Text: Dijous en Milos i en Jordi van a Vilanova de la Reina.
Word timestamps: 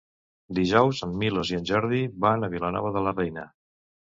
Dijous 0.59 1.01
en 1.07 1.13
Milos 1.23 1.51
i 1.53 1.59
en 1.59 1.67
Jordi 1.73 2.01
van 2.25 2.49
a 2.49 2.53
Vilanova 2.55 2.93
de 2.99 3.07
la 3.09 3.17
Reina. 3.21 3.49